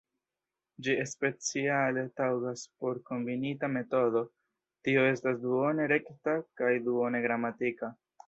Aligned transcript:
Ĝi 0.85 0.93
speciale 1.09 2.05
taŭgas 2.21 2.63
por 2.83 2.97
kombinita 3.11 3.69
metodo, 3.75 4.25
tio 4.87 5.05
estas 5.11 5.39
duone 5.45 5.85
rekta 5.93 6.35
kaj 6.63 6.73
duone 6.89 7.25
gramatika. 7.29 7.93